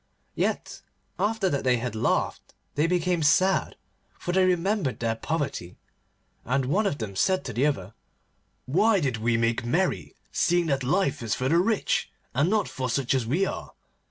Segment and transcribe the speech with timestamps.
[0.33, 0.81] Yet,
[1.19, 3.75] after that they had laughed they became sad,
[4.17, 5.77] for they remembered their poverty,
[6.43, 7.93] and one of them said to the other,
[8.65, 12.89] 'Why did we make merry, seeing that life is for the rich, and not for
[12.89, 13.73] such as we are?